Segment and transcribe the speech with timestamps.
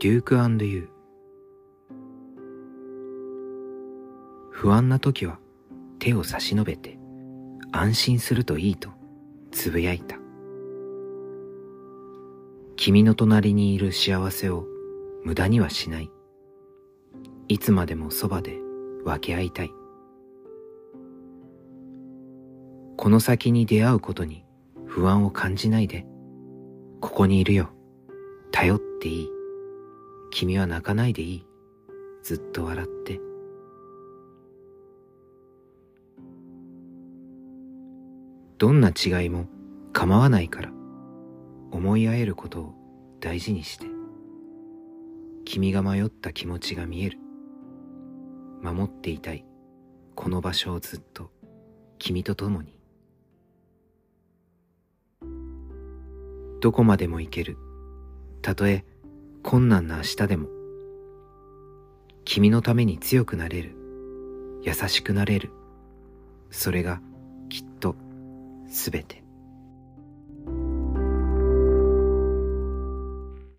[0.00, 0.88] デュークユー
[4.52, 5.40] 不安な時は
[5.98, 7.00] 手を差し伸べて
[7.72, 8.90] 安心するといいと
[9.50, 10.16] つぶやいた。
[12.76, 14.66] 君の隣にいる幸せを
[15.24, 16.12] 無駄にはしない。
[17.48, 18.56] いつまでもそばで
[19.04, 19.70] 分け合いたい。
[22.96, 24.44] この先に出会うことに
[24.86, 26.06] 不安を感じないで。
[27.00, 27.70] ここにいるよ。
[28.52, 29.37] 頼っていい。
[30.38, 31.46] 君は泣かないでいい。
[32.22, 33.20] ずっと笑って。
[38.56, 39.48] どんな違いも
[39.92, 40.70] 構わないから。
[41.72, 42.74] 思い合えることを
[43.18, 43.86] 大事にして。
[45.44, 47.18] 君が迷った気持ちが見える。
[48.62, 49.44] 守っていたい。
[50.14, 51.32] この場所をずっと。
[51.98, 52.78] 君と共に。
[56.60, 57.58] どこまでも行ける。
[58.40, 58.84] たとえ
[59.50, 60.46] 困難な明日でも
[62.26, 63.74] 君のために強くなれる
[64.62, 65.52] 優しくなれる。
[66.50, 67.00] それが
[67.48, 67.96] きっと
[68.68, 69.24] すべて。